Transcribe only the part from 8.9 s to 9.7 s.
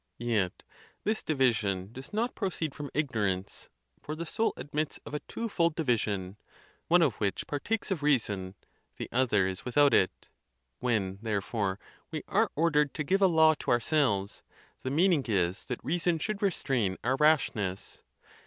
the other is